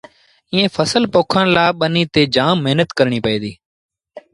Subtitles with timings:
[0.53, 3.57] ايئي ڦسل پوکڻ لآ با ٻنيٚ تي جآم مهنت ڪرڻيٚ پئي ديٚ۔